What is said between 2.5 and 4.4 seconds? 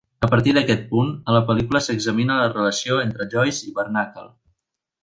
relació entre Joyce i Barnacle.